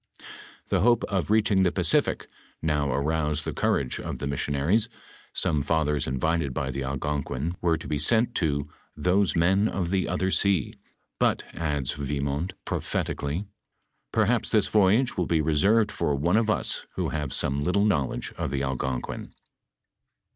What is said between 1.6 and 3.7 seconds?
the Pacific now arouaed the